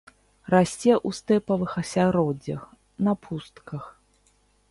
Расце 0.53 0.93
ў 1.07 1.09
стэпавых 1.17 1.75
асяроддзях, 1.83 2.61
на 3.09 3.13
пустках. 3.27 3.83